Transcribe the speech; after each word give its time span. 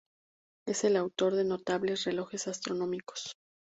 Es 0.65 0.83
el 0.83 0.95
autor 0.95 1.35
de 1.35 1.43
notables 1.43 2.05
relojes 2.05 2.47
astronómicos. 2.47 3.37